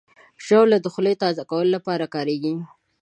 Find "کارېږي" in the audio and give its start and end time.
2.15-2.53